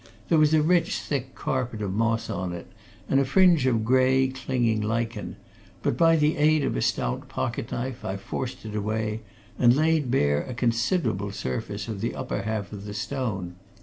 [0.29, 2.65] There was a rich, thick carpet of moss on it,
[3.07, 5.35] and a fringe of grey, clinging lichen,
[5.83, 9.21] but by the aid of a stout pocket knife I forced it away,
[9.59, 13.57] and laid bare a considerable surface of the upper half of the stone.